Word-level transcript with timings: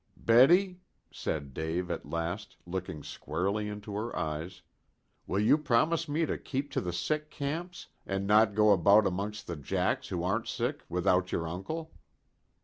"Betty," 0.17 0.79
said 1.11 1.53
Dave 1.53 1.91
at 1.91 2.09
last, 2.09 2.57
looking 2.65 3.03
squarely 3.03 3.67
into 3.69 3.93
her 3.93 4.15
eyes, 4.17 4.63
"will 5.27 5.39
you 5.39 5.59
promise 5.59 6.09
me 6.09 6.25
to 6.25 6.39
keep 6.39 6.71
to 6.71 6.81
the 6.81 6.91
sick 6.91 7.29
camps, 7.29 7.85
and 8.03 8.25
not 8.25 8.55
go 8.55 8.71
about 8.71 9.05
amongst 9.05 9.45
the 9.45 9.55
'jacks' 9.55 10.07
who 10.07 10.23
aren't 10.23 10.47
sick 10.47 10.81
without 10.89 11.31
your 11.31 11.47
uncle?" 11.47 11.91